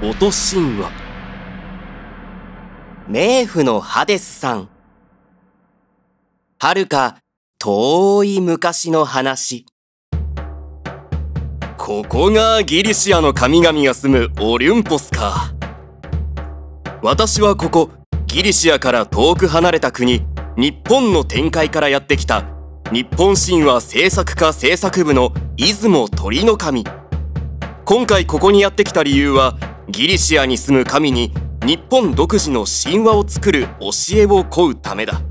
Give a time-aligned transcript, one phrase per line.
[0.00, 0.92] 音神話。
[3.10, 4.68] 冥府のハデスさん。
[6.60, 7.16] はるか
[7.58, 9.66] 遠い昔の話。
[11.76, 15.52] ここがギリシアの神々が住むオリュンポスか。
[17.02, 17.90] 私はここ
[18.28, 20.24] ギリシアから遠く離れた国
[20.56, 22.44] 日本の展開からやってきた
[22.92, 26.84] 日本神話制作家制作部の出雲鳥の神。
[27.84, 29.58] 今回ここにやってきた理由は
[29.88, 31.32] ギリシアに住む神に
[31.64, 35.22] 日本独自の神話を作る教えを請うためだ。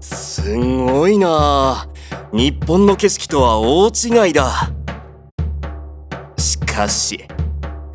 [0.00, 1.88] すごいな。
[2.32, 4.72] 日本の景色とは大違いだ。
[6.36, 7.24] しかし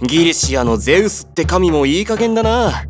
[0.02, 2.86] ギリシアのゼウスって神もいい加減だな。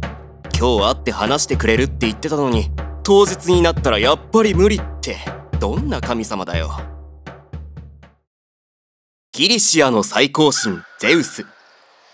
[0.58, 2.70] 今日会って話してくれるって言ってたのに
[3.02, 5.18] 当日になったらやっぱり無理って。
[5.60, 6.72] どんな神様だよ。
[9.34, 11.46] ギリシアの最高神ゼウス。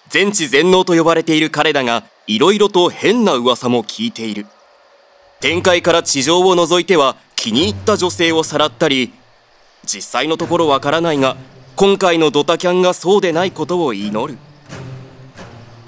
[0.09, 4.45] 全知全能と呼ばれている彼だが色々と変な噂も聞いている。
[5.41, 9.13] 展開から地上を除いては気に入った女性をさらったり
[9.85, 11.35] 実際のところわからないが
[11.75, 14.39] 今回のドタキャンがそうでないことを祈る。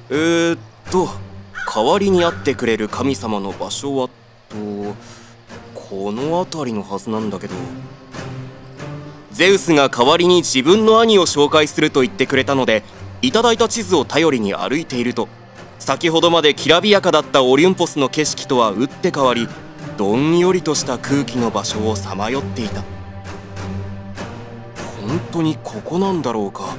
[0.10, 0.60] えー、っ
[0.92, 1.10] と
[1.74, 4.10] 代わりに会ってくれる神様の場所は
[4.50, 4.56] と
[5.74, 7.56] この辺りのはずなんだけど。
[9.32, 12.84] ゼウスが代わりに自分の兄を紹介すると言ってくれたので
[13.22, 15.28] いただいた地図を頼りに歩いていると
[15.80, 19.48] 先ほどまできらびやかだったオリュンポスの景色とは打って変わり
[19.98, 22.84] どんよりとした空気の場所をさまよっていた。
[25.02, 26.76] 本当にここなんだろうか。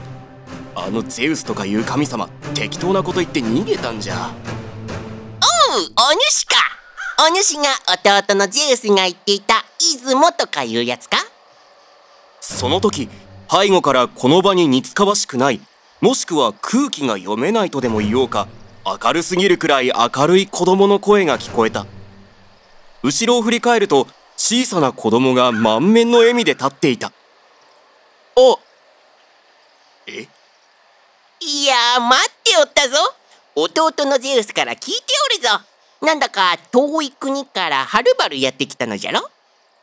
[0.77, 4.31] あのゼウスとかいう神様適当なこと言って逃げたんじゃ。
[5.75, 6.57] おうお主か。
[7.27, 7.65] お主が
[8.23, 11.17] 弟のゼウスが言っていた出雲とかいうやつか？
[12.41, 13.09] その時
[13.51, 15.61] 背後からこの場に似つかわしくない
[16.01, 18.47] もしくは空気が読めないとでも言おうか。
[18.85, 21.87] 明るすぎるくらい明るい子供の声が聞こえた。
[23.03, 27.09] 後ろを振り返ると小さな子供が満面の笑みで立っていた。
[27.09, 27.13] あ
[30.07, 30.29] え？
[31.41, 32.97] いや待っておったぞ。
[33.57, 35.03] 弟のゼウスから聞いて
[35.35, 35.61] おるぞ。
[36.01, 39.29] なんだか遠い国からはるばるやってきたのじゃろ。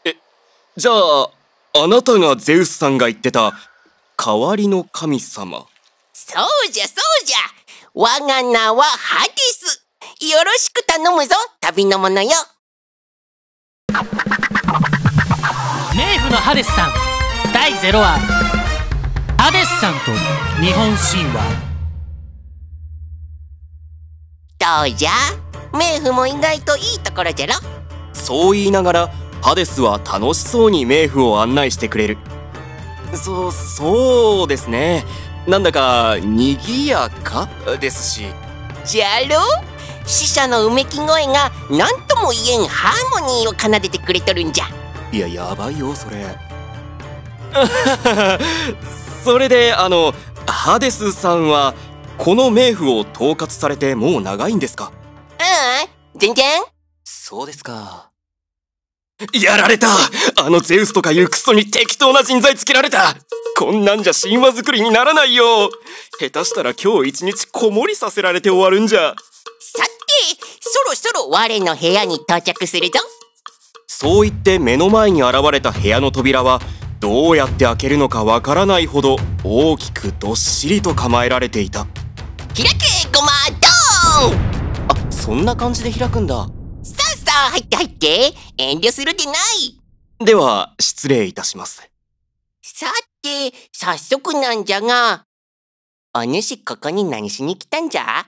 [0.06, 0.16] え
[0.78, 1.30] じゃあ
[1.84, 3.54] あなたがゼウスさんが言ってた
[4.18, 5.66] 代わりの神様
[6.18, 7.38] そうじゃそうじゃ。
[7.94, 9.86] 我が名はハデス。
[10.32, 12.30] よろしく頼むぞ旅の者よ。
[15.94, 16.94] 冥府のハデスさん。
[17.54, 18.18] 第0話。
[19.38, 20.12] ハデスさんと
[20.64, 21.44] 日本神話。
[24.58, 25.12] どうじゃ？
[25.74, 27.56] 冥府も意外といいところじゃろ？
[28.14, 29.08] そう言いながら
[29.42, 32.18] ハデスは楽しそうに冥府を案内してくれる。
[33.14, 35.04] そそうですね
[35.48, 37.48] なんだか賑やか？
[37.80, 38.26] ですし。
[38.86, 39.40] じゃろ？
[40.08, 44.66] 死者のうめき声が何とも言えんハーモニーを奏でてくれとるんじゃ。
[45.12, 46.26] いややばいよそれ。
[49.24, 50.14] それであの
[50.46, 51.74] ハデスさんは
[52.18, 54.92] この冥府を統括されてもう長いんですか？
[55.40, 56.62] うん全然。
[57.04, 58.12] そうですか。
[59.34, 59.88] やられた！
[60.38, 63.16] あのゼウスとかいうクソに適当な人材つけられた
[63.58, 65.70] こんなんじゃ神話作りにならないよ。
[66.20, 69.16] 下手したら今日一日子守りさせられて終わるんじゃ。
[69.60, 69.90] さて
[70.60, 73.00] そろそろ我の部屋に到着するぞ。
[73.88, 76.60] そう言って目の前に現れた部屋の扉は
[77.00, 79.16] どうやって開けるのかわからないほど
[79.46, 81.86] 大きくどっしりと構えられていた。
[82.54, 83.32] 開けごま
[84.20, 86.36] ドーンあそんな感じで開くんだ。
[86.36, 88.34] さあさあ入って入って。
[88.58, 90.26] 遠慮するでない。
[90.26, 91.90] では失礼いたします。
[92.62, 92.88] さ
[93.26, 95.24] て早速なんじゃが。
[96.14, 98.28] お主ここに何しに来たんじゃ？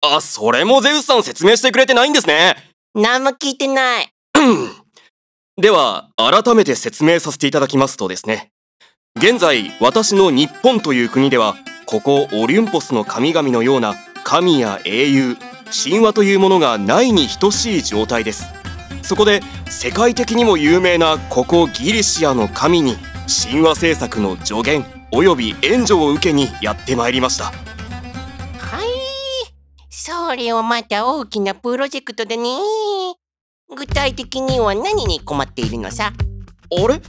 [0.00, 2.56] あそれもゼウスさん説明してくれてないんですね。
[2.94, 4.08] 何も聞いてない。
[5.60, 8.50] では改めて説明させていただきますとですね。
[9.16, 11.56] 現在私の日本という国では
[11.86, 15.36] ここオリュンポスの神々のような神や英雄
[15.84, 18.44] 神話というものがないに等しい状態です。
[19.02, 22.96] そこで世界的にも有名なここギリシアの神に
[23.28, 27.44] 神話制作の助言および援助を受けにやってまいりました。
[27.44, 27.52] は
[28.82, 28.88] い。
[29.90, 32.48] それをまた大きなプロジェクトでね。
[33.76, 36.10] 具体的には何に困っているのさ？
[36.10, 37.02] あれ？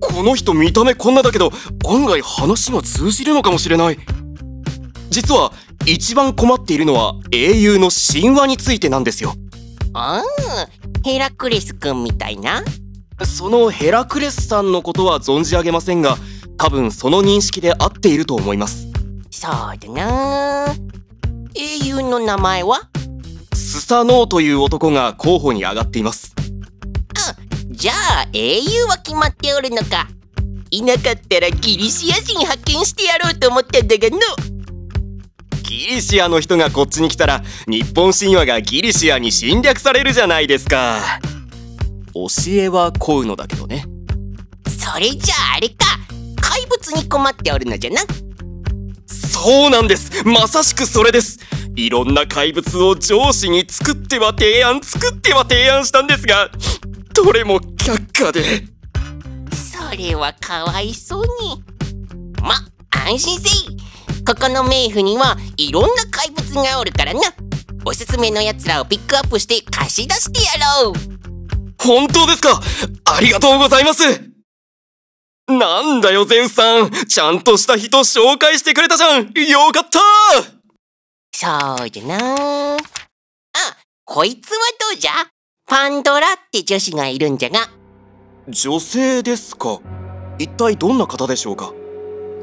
[0.00, 1.52] この人見た目こんなだけど
[1.88, 3.98] 案外話が通じるのかもしれない。
[5.10, 5.52] 実は
[5.86, 9.34] 一番困っているのは英雄の神話についてなんですよ。
[9.94, 10.68] ああ
[11.04, 12.64] ヘラクレス君みたいな
[13.24, 16.16] そのヘラクレスさんのことは存じ上げませんが
[16.58, 18.86] 多分その認識で合っていると思います。
[19.30, 20.74] そうだな。
[22.06, 22.88] 分の名前は？
[23.54, 26.34] スサノオという男が候補に上がっています。
[27.70, 30.08] じゃあ英雄は決まっておるのか。
[30.70, 34.18] いなかったらギリシア人派遣してやろうと思ったんだがの
[35.62, 41.00] ギリシアの人がこっちに来たら日本神話がギリシアに侵略されるじゃないですか
[42.28, 43.84] 教えはこうのだけどね。
[44.66, 45.98] それじゃああれか。
[46.40, 48.00] 怪物に困っておるのじゃな。
[49.06, 50.26] そうなんです。
[50.26, 51.38] まさしくそれです。
[51.76, 56.50] いろんな怪物を上司に作っては提案作っては提案したんですが
[57.12, 58.64] どれも却下で。
[59.52, 61.62] それはかわいそうに。
[62.40, 62.54] ま
[62.90, 63.76] 安心せい。
[64.26, 67.20] ここの冥府にはいろんな怪物がおるからな。
[67.84, 71.15] おすすめのやつらをピックアップして貸し出してやろう
[71.78, 72.60] 本当ですか？
[73.04, 74.02] ありがとうございます。
[75.48, 76.90] なんだよゼウスさん。
[76.90, 79.32] ちゃんとした人紹介してくれたじゃん。
[79.48, 80.00] よかった。
[81.32, 82.76] そうじゃな。
[82.76, 82.78] あ
[84.04, 84.58] こいつは
[84.92, 85.12] どうじゃ？
[85.66, 87.68] パンドラって女子がいるんじゃが。
[88.48, 89.80] 女性ですか。
[90.38, 91.72] 一体どんな方でしょうか？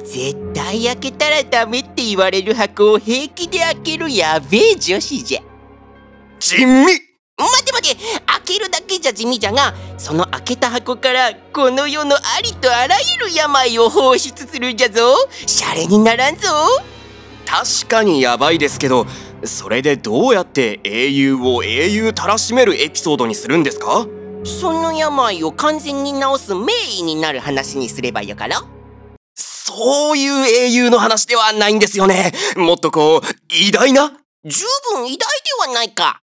[0.05, 5.41] 絶対開けたらダメって言われる箱を平気で開けるやべえ女子じゃ。
[6.39, 7.12] 地味
[9.03, 15.15] じゃ地味じゃがその開けた箱からこの世のありとあらゆる病を放出するんじゃぞ。
[15.45, 16.47] シャレにならんぞ。
[17.45, 19.05] 確かにヤバいですけど
[19.43, 24.07] それでどうやって英雄を英雄たらしめるエピソードにするんですか？
[24.45, 28.55] その病を完全に治す名医になる話にすればよかろ？
[29.35, 32.31] そういう英雄の話ではないんですよね。
[32.55, 34.13] もっとこう偉大な？
[34.45, 36.22] 十分偉大ではないか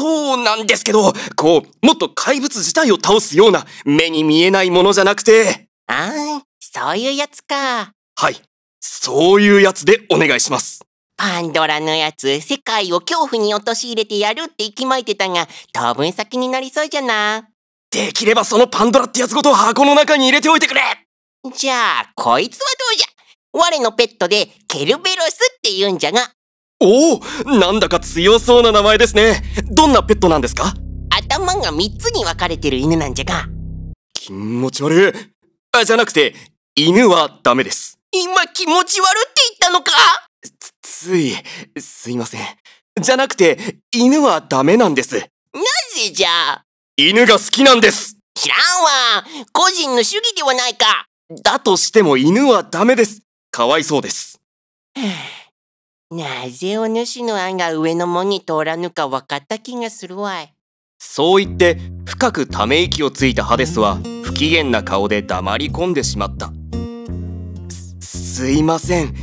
[0.00, 5.68] そうなんですけどこうもっと怪物自体を倒すような目に見えないものじゃなくて。
[5.88, 6.10] あ
[6.40, 7.92] あそういうやつか。
[8.16, 8.36] はい。
[8.80, 10.80] そういうやつでお願いします。
[11.18, 17.46] パンドラのやつ世界を恐怖に陥れてやるって息巻いてたが当分先になりそうじゃな。
[17.90, 20.80] できればそのパンドラってやつごと箱の中に入れておいてくれ。
[21.54, 23.06] じゃあこいつはどうじゃ。
[23.52, 26.32] 我のペットでケルベロスって言うんじゃが
[26.82, 29.42] おおなんだか強そうな名前ですね。
[29.70, 30.72] どんなペットなんですか？
[31.10, 33.46] 頭が3つに分かれてる犬なんじゃが。
[34.14, 35.12] 気持ち悪い。
[35.72, 36.34] あじゃなくて
[36.74, 37.98] 犬はダメです。
[38.12, 39.92] 今気持ち悪って言ったのか？
[40.58, 41.34] つつい
[41.78, 42.40] すいません。
[43.00, 43.58] じゃなくて
[43.94, 45.16] 犬はダメなんです。
[45.16, 45.26] なぜ
[46.14, 46.62] じゃ？
[46.96, 48.16] 犬が好きなんです。
[48.34, 48.58] 知らん
[49.18, 49.24] わ。
[49.52, 51.04] 個人の主義ではないか。
[51.42, 53.20] だとしても犬はダメです。
[53.50, 54.40] かわいそうです
[56.12, 60.52] なぜお主の案が上の門に通らぬか分かった気がするわい。
[60.98, 66.50] そう言って深くため息をついたハデスは不機嫌な顔で黙り込んでしまった。
[67.68, 69.14] すすいません。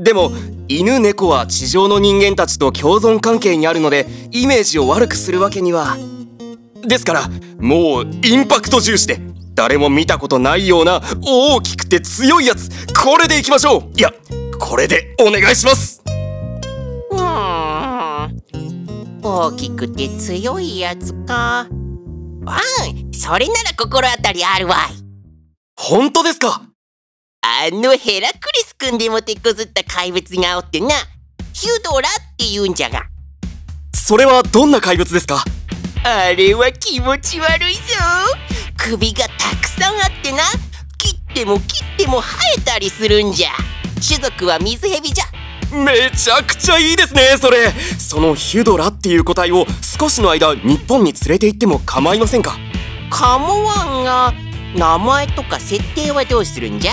[0.00, 0.30] でも
[0.68, 5.96] 犬猫は地上の人間たちと共存関係にあるのでイメージを悪くするわけには。
[6.86, 9.18] ですからもうインパクト重視で
[9.54, 13.98] 誰も見たことないような大きくて強いやつこれでいきましょう。
[13.98, 14.12] いや
[14.60, 15.97] これでお願いします。
[17.22, 18.40] ん。
[19.22, 21.66] 大きくて強いやつか。
[21.70, 23.12] うん。
[23.12, 24.78] それなら心当たりあるわい。
[25.76, 26.62] 本当ですか？
[27.42, 30.88] あのヘラクレス君でも手こずった怪物がおってな。
[31.52, 33.02] ヒュドラって言うんじゃが。
[33.92, 35.44] それはどんな怪物ですか？
[36.04, 37.80] あれは気持ち悪いぞ。
[38.76, 40.38] 首がたくさんあってな。
[40.96, 43.50] 切っても切っても生えたりするんじゃ。
[44.06, 45.24] 種族は水蛇じゃ
[45.72, 47.70] めちゃくちゃいいですねそれ。
[47.98, 52.56] そのヒュドラっていう個体を少しの間日本に連れて行っても構いませんか？
[53.10, 54.32] 構わんが
[54.76, 56.92] 名前とか設定はどうするんじゃ？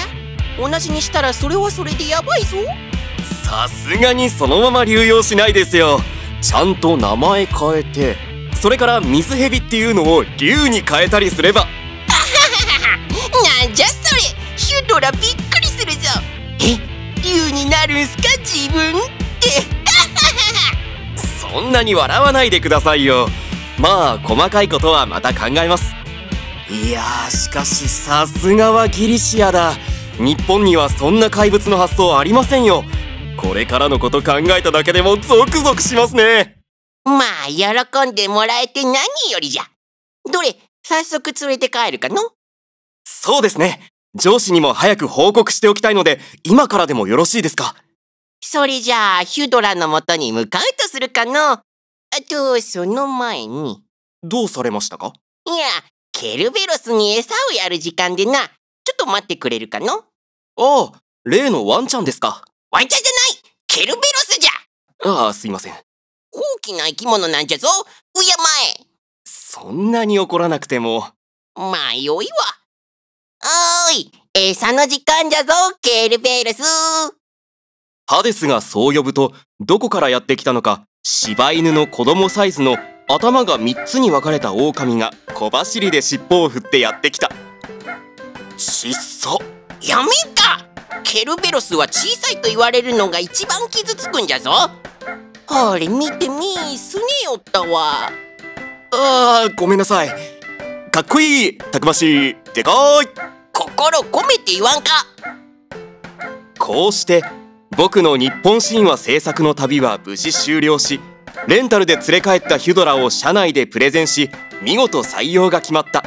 [0.59, 2.57] 同じにしたらそれはそれでやばいぞ。
[3.43, 5.99] さすがにそのまま流用しないですよ。
[6.41, 8.15] ちゃんと名前変えて
[8.61, 11.67] それから水蛇っていうのを竜に変えたりすれば。
[13.65, 14.21] なんじゃそれ。
[14.57, 15.21] ヒュドラびっ
[17.65, 18.93] になるんすか自分っ
[19.39, 19.49] て。
[21.17, 23.27] そんなに笑わないでくださいよ。
[23.79, 25.95] まあ細かいことはまた考えます。
[26.69, 29.73] いやーしかしさすがはギリシアだ。
[30.19, 32.83] 日本にはそんな怪物の発想ありませんよ。
[33.35, 36.57] これからのこと考えただけでもゾクゾクしますね。
[37.03, 38.93] まあ喜んでもらえて何
[39.31, 39.63] よりじゃ。
[40.31, 40.55] どれ
[40.87, 42.31] 早速連れて帰るかの？
[43.05, 43.79] そうですね
[44.15, 47.75] 上司にも早く報告しておきたいので今からでもよろしいですか？
[48.41, 51.51] それじゃあヒュドラのもとに向かうとするかの？
[51.51, 51.63] あ
[52.29, 53.83] とその前に。
[54.23, 55.13] どうされましたか？
[55.45, 55.67] いや
[56.11, 58.33] ケルベロスに餌をやる時間でな。
[58.33, 58.49] ちょ
[58.93, 59.93] っと待ってくれるかの？
[59.97, 60.03] あ
[60.57, 60.91] あ
[61.25, 62.43] 例のワンちゃんですか。
[62.71, 63.57] ワンちゃんじゃない！
[63.67, 64.51] ケルベロスじゃ！
[65.11, 65.73] ああすいません。
[66.65, 67.67] きな生き物なんじゃぞ。
[68.15, 68.21] 敬
[68.81, 68.85] え。
[69.23, 71.09] そんなに怒らなくても。
[71.55, 72.31] まあよいわ
[73.47, 76.63] おーい餌の時間じゃぞケルベロス
[78.07, 82.75] ハデスがそう呼ぶと、どこからやってきたのか、柴犬の子供サイズの
[83.07, 87.29] 頭が3つに分かれた狼が小走りで尻尾を振ってやってきた。
[88.57, 89.39] ちっそ。
[89.79, 90.65] やめんか
[91.03, 94.51] ケルベロスは小さいと言われるのが一番傷つくんじゃぞ
[95.47, 98.09] あれ見てみすねよったわ
[98.91, 100.09] あー、ごめんなさい。
[100.89, 102.71] かっこいい、たくましい、でか
[103.03, 103.34] い。
[103.75, 105.05] 心込めて言わんか
[106.57, 107.25] こうして、
[107.75, 111.01] 僕の日本神話制作の旅は無事終了し、
[111.47, 114.29] レンタルで連れ帰ったヒュドラを社内でプレゼンし、
[114.61, 116.03] 見事採用が決まった。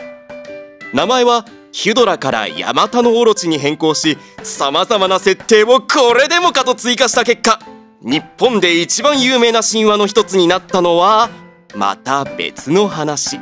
[0.94, 7.60] 名前はヒュドラからヤマタノオロチに変更し、様々な設定をこれでもかと追加した結果、
[8.00, 11.28] 日本で一番有名な神話の一つになったのは、
[11.76, 13.38] また別の話。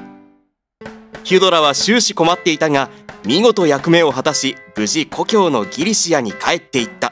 [1.22, 2.90] ヒュドラは終始困っていたが、
[3.26, 7.10] 見事役目を果たし、無事故郷のギリシアに帰っていった。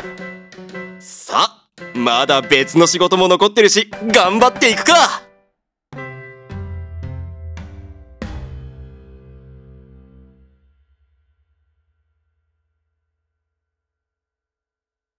[1.01, 1.69] さあ、
[1.99, 5.25] まだ別の仕事も残ってるし、頑張っていくか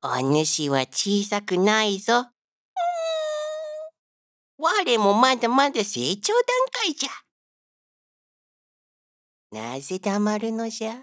[0.02, 2.28] お主は小さくないぞ。
[4.58, 7.25] 我もまだまだ成長段階じゃ。
[9.56, 10.92] なぜ黙るのじゃ？
[10.92, 11.02] よ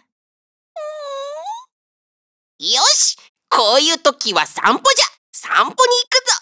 [2.93, 3.17] し！
[3.49, 5.07] こういう時は散歩じゃ！
[5.33, 5.79] 散歩に行
[6.11, 6.35] くぞ！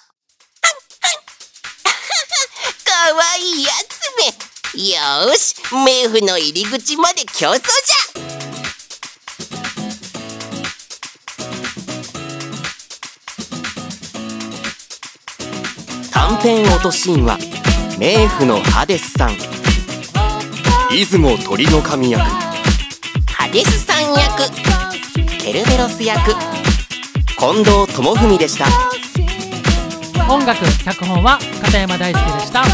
[2.85, 4.11] かわいいやつ
[4.75, 7.71] めよし冥府の入り口まで競争じゃ
[16.11, 17.38] 短編落と神話
[18.00, 19.60] 冥府のハデスさん
[20.90, 22.20] 出雲鳥の神役。
[22.20, 24.50] ハデスさん役。
[25.38, 26.32] ケルベロス役。
[27.38, 28.66] 近藤智文でした。
[30.32, 32.64] 音楽脚本は片山大輔でした